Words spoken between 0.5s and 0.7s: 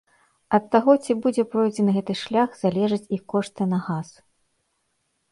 Ад